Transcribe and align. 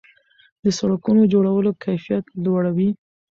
د 0.63 0.65
سړکونو 0.79 1.21
جوړولو 1.33 1.71
کیفیت 1.83 2.25
لوړ 2.43 2.63
وي. 2.77 2.89